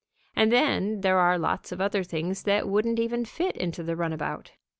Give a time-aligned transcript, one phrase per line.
[0.35, 4.53] And then there are lots of other things that wouldn't even fit into the runabout.